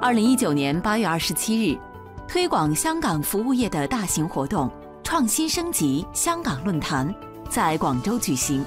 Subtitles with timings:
[0.00, 1.76] 二零一九年八月二十七日，
[2.28, 4.70] 推广香港服务业的大型活动
[5.02, 7.12] “创新升级香港论坛”
[7.50, 8.64] 在广州举行。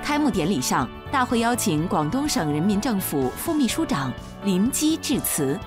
[0.00, 4.12] 开幕典礼上，大会邀请广东省人民政府副秘书长
[4.44, 5.58] 林基致辞，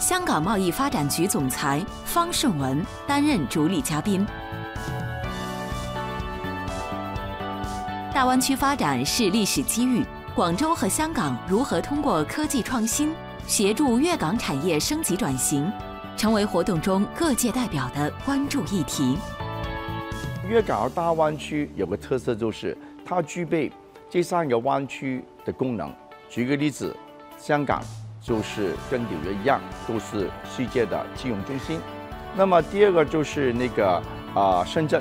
[0.00, 4.26] 香港贸易发展局总裁方顺文担任主礼嘉宾。
[8.14, 13.14] 大湾区发展是历史机遇，广州和香港如何通过科技创新
[13.46, 15.70] 协助粤港产业升级转型，
[16.16, 19.16] 成为活动中各界代表的关注议题。
[20.48, 22.76] 粤港澳大湾区有个特色，就是
[23.06, 23.70] 它具备
[24.10, 25.94] 这三个湾区的功能。
[26.28, 26.96] 举个例子，
[27.38, 27.80] 香港
[28.20, 31.78] 就是跟纽约一样，都是世界的金融中心。
[32.34, 34.02] 那么第二个就是那个
[34.34, 35.00] 啊，深圳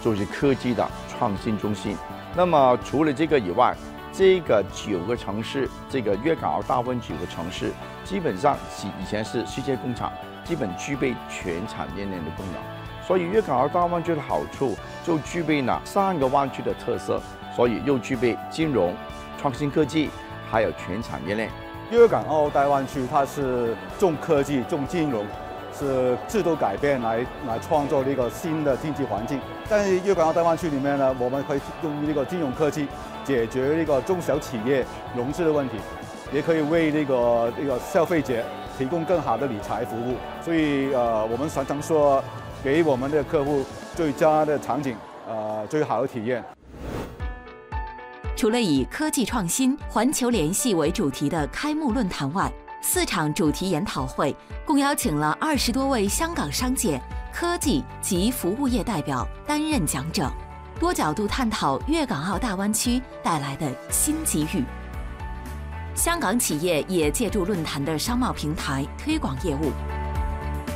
[0.00, 1.94] 就是科技的创新中心。
[2.34, 3.76] 那么除了这个以外，
[4.12, 7.72] 这个九个城市，这个粤港澳大湾区九个城市，
[8.04, 10.12] 基本上以以前是世界工厂，
[10.44, 13.06] 基本具备全产业链的功能。
[13.06, 17.20] 所以粤港澳大湾区的好处就具备了三个湾区的特色，
[17.54, 18.94] 所以又具备金融、
[19.40, 20.10] 创新科技，
[20.50, 21.48] 还有全产业链。
[21.90, 25.24] 粤港澳大湾区它是重科技、重金融。
[25.72, 29.40] 是制度改变来来创造一个新的经济环境。
[29.66, 32.86] 在粤港澳大湾区里面呢，我们可以用这个金融科技
[33.24, 34.84] 解决那个中小企业
[35.16, 35.76] 融资的问题，
[36.32, 38.42] 也可以为那个那个消费者
[38.78, 40.16] 提供更好的理财服务。
[40.44, 42.22] 所以呃，我们常常说，
[42.62, 44.96] 给我们的客户最佳的场景，
[45.28, 46.42] 呃，最好的体验。
[48.36, 54.34] 除了以科技创新、环球联系为主题的开幕论坛外，四场主题研讨会
[54.64, 56.98] 共邀请了二十多位香港商界、
[57.34, 60.32] 科技及服务业代表担任讲者，
[60.78, 64.64] 多角度探讨粤港澳大湾区带来的新机遇。
[65.94, 69.72] 香港企业也借助论坛的商贸平台推广业务。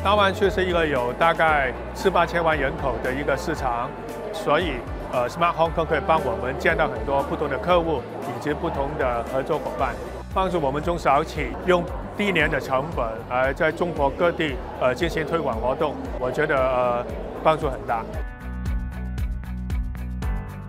[0.03, 3.88] 大湾区是一个有大概四八千万人口的一个市场，
[4.34, 4.72] 所以
[5.12, 9.94] 呃，Smart Hong Kong 可以帮我们见到很多不同的客户以及不同的合作伙伴。
[10.34, 11.82] 帮助我们中小企用
[12.19, 17.06] 低廉的成本，而在中国各地呃进行推广活动，我觉得呃
[17.43, 18.05] 帮助很大。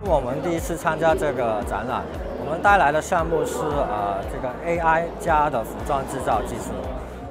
[0.07, 2.03] 我们第一次参加这个展览，
[2.37, 6.69] 我们带来的项目是呃这个 AI 加的服装制造技术。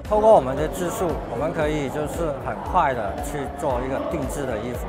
[0.03, 4.87] 透过我们的技术，我们可以就是很快的去做一个定制的衣服。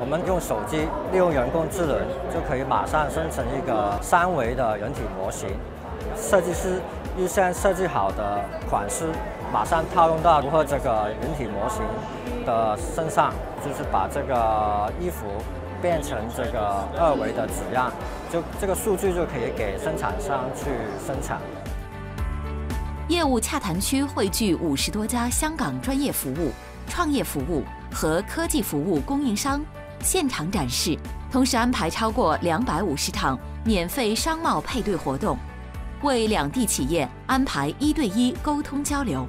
[0.00, 1.96] 我们用手机利用人工智能，
[2.34, 5.48] 就可以马上生成一个三维的人体模型。
[6.16, 6.82] 设计师
[7.16, 9.06] 预先设计好的款式，
[9.52, 11.82] 马上套用到符合这个人体模型
[12.44, 13.32] 的身上，
[13.64, 15.26] 就是把这个衣服
[15.82, 16.58] 变成这个
[16.96, 17.92] 二维的纸样，
[18.32, 20.70] 就这个数据就可以给生产商去
[21.04, 21.40] 生产。
[23.08, 26.52] 业务洽谈区汇聚五十多家香港专业服务、
[26.86, 29.60] 创业服务和科技服务供应商
[30.00, 30.96] 现场展示，
[31.30, 35.36] 同时安排超过两百五十场免费商贸配对活动。
[36.02, 39.26] 为两地企业安排一对一沟通交流。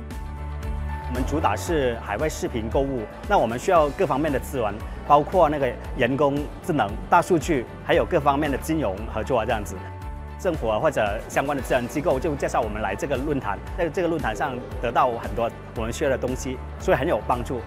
[1.09, 4.73] 我们主打是海外视频购物，那我们需要各方面的资源，
[5.07, 9.75] 包括那个人工智能、大数据，还有各方面的金融合作，这样子。
[10.39, 17.61] 政府或者相关的资源机构就介绍我们来这个论坛，在这个论坛上得到很多我们需要的东西，所以很有帮助。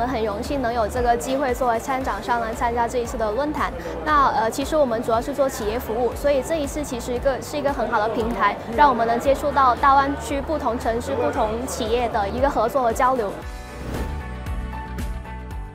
[0.00, 3.70] 我们很荣幸能有这个机会作为参展商来参加这一次的论坛。
[4.02, 13.30] 那呃，其实我们主要是做企业服务，所以这一次其实一个是一个很好的平台，让我们能接触到大湾区不同城市、不同企业的一个合作和交流。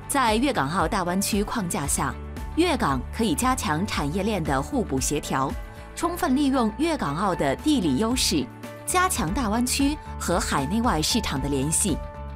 [0.08, 2.12] 在粤港澳大湾区框架下，
[2.56, 5.52] 粤港可以加强产业链的互补协调，
[5.96, 8.44] 充分利用粤港澳的地理优势，
[8.88, 11.96] 加强大湾区和海内外市场的联系。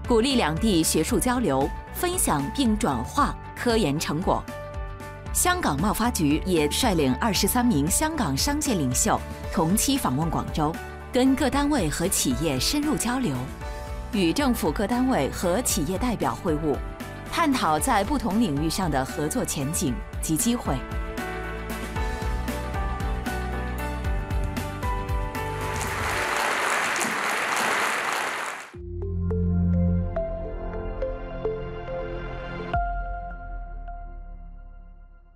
[0.10, 4.44] 鼓励两地学术交流，分享并转化科研成果。
[5.36, 9.22] 香港贸发局也率领二十三名香港商界领袖
[9.54, 10.74] 同期访问广州，
[11.14, 13.36] 跟各单位和企业深入交流，
[14.12, 16.76] 与政府各单位和企业代表会晤，
[17.32, 20.74] 探讨在不同领域上的合作前景及机会。